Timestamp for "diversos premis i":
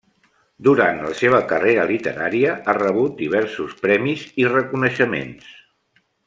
3.21-4.49